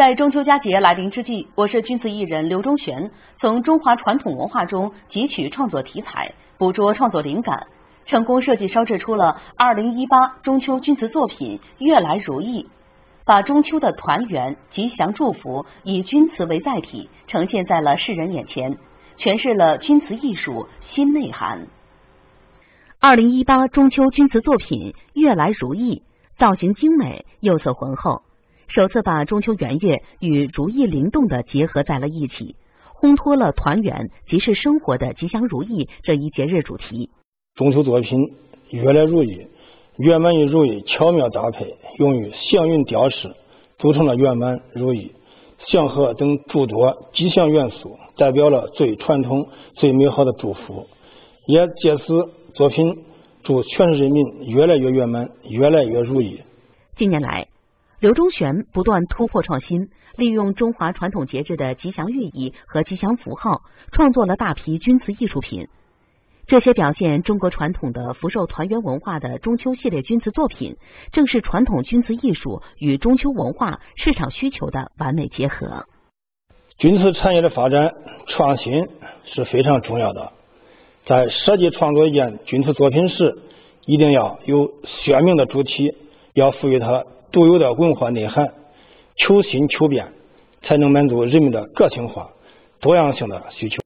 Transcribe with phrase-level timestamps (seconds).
[0.00, 7.66] 在中秋佳节来临之际，我是军瓷艺人刘忠玄从中华传统文化中汲取创作题材，捕捉创作灵感，
[8.06, 12.62] 成功设计烧制出了二零一八中秋军瓷作品《悦来如意》，
[13.26, 18.78] 把中秋的团圆、吉祥祝福以军瓷为载体，呈现在了世人眼前，
[19.18, 21.66] 诠释了军瓷艺术新内涵。
[23.00, 25.96] 二零一八中秋军瓷作品《悦来如意》，
[26.38, 28.22] 造型精美，釉色浑厚。
[28.72, 32.54] 首次把中秋圆月与如意灵动的结合在了一起，
[33.00, 37.10] 烘托了团圆、即是生活的吉祥如意这一节日主题。
[37.56, 38.20] 中秋作品
[38.70, 39.48] 越来如意，
[39.98, 43.34] 圆满与如意巧妙搭配，用于祥云雕饰，
[43.78, 45.14] 组成了圆满、如意、
[45.66, 50.86] 祥和等诸多吉祥元素，代表了最传统、最美好的祝福。
[51.46, 52.04] 也借此
[52.54, 53.04] 作品
[53.42, 56.40] 祝全市人民越来越圆满，越来越如意。
[56.96, 57.48] 近年来。
[58.00, 63.60] 刘忠玄不断突破创新，利用中华传统节日的吉祥寓意和吉祥符号，
[63.92, 65.68] 创作了大批钧瓷艺术品。
[66.46, 70.76] 这些表现中国传统的福寿团圆文化的中秋系列钧瓷作品，
[71.12, 75.84] 正是传统钧瓷艺术与中秋文化市场需求的完美结合。
[76.78, 77.92] 钧瓷产业的发展
[78.26, 78.88] 创新
[79.24, 80.32] 是非常重要的，
[81.04, 83.36] 在设计创作一件钧瓷作品时，
[83.84, 85.94] 一定要有鲜明的主题，
[86.32, 87.04] 要赋予它。
[87.32, 88.52] 独有的文化内涵，
[89.16, 90.12] 求新求变，
[90.62, 92.30] 才能满足人们的个性化、
[92.80, 93.78] 多样性的需求。